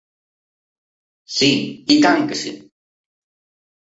Sí, 1.33 1.49
i 1.95 1.99
tant 2.05 2.25
que 2.31 2.39
sí. 2.41 2.53